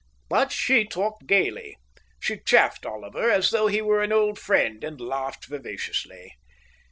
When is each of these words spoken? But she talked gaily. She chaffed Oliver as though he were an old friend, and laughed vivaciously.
But 0.31 0.51
she 0.51 0.83
talked 0.83 1.27
gaily. 1.27 1.77
She 2.19 2.39
chaffed 2.39 2.87
Oliver 2.87 3.29
as 3.29 3.51
though 3.51 3.67
he 3.67 3.83
were 3.83 4.01
an 4.01 4.11
old 4.11 4.39
friend, 4.39 4.83
and 4.83 4.99
laughed 4.99 5.45
vivaciously. 5.45 6.33